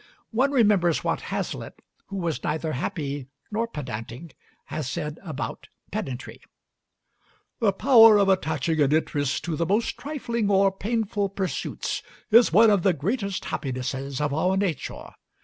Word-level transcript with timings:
One 0.31 0.49
remembers 0.49 1.03
what 1.03 1.21
Hazlitt, 1.29 1.79
who 2.07 2.17
was 2.17 2.43
neither 2.43 2.71
happy 2.73 3.27
nor 3.51 3.67
pedantic, 3.67 4.35
has 4.65 4.89
said 4.89 5.19
about 5.23 5.67
pedantry: 5.91 6.41
"The 7.59 7.71
power 7.71 8.17
of 8.17 8.27
attaching 8.27 8.81
an 8.81 8.93
interest 8.93 9.43
to 9.45 9.55
the 9.55 9.67
most 9.67 9.99
trifling 9.99 10.49
or 10.49 10.71
painful 10.71 11.29
pursuits 11.29 12.01
is 12.31 12.51
one 12.51 12.71
of 12.71 12.81
the 12.81 12.93
greatest 12.93 13.45
happinesses 13.45 14.19
of 14.19 14.33
our 14.33 14.57
nature. 14.57 15.11